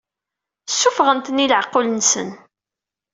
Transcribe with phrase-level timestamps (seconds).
[0.69, 2.29] Ssuffɣen-ten i leɛqul-nsen.